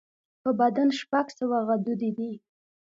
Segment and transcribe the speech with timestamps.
[0.41, 2.31] په بدن شپږ سوه غدودي دي.